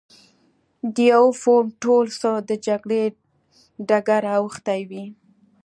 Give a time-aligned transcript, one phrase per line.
[0.93, 3.03] د یوه فورم ټول څه د جګړې
[3.87, 5.05] ډګر اوښتی وي.